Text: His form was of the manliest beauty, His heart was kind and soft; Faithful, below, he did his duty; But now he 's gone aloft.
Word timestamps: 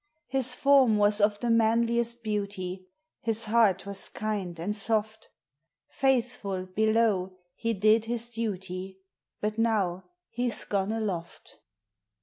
His 0.25 0.55
form 0.55 0.97
was 0.97 1.21
of 1.21 1.39
the 1.41 1.51
manliest 1.51 2.23
beauty, 2.23 2.87
His 3.19 3.45
heart 3.45 3.85
was 3.85 4.09
kind 4.09 4.57
and 4.59 4.75
soft; 4.75 5.29
Faithful, 5.89 6.65
below, 6.65 7.37
he 7.53 7.75
did 7.75 8.05
his 8.05 8.31
duty; 8.31 8.97
But 9.41 9.59
now 9.59 10.05
he 10.31 10.49
's 10.49 10.65
gone 10.65 10.91
aloft. 10.91 11.59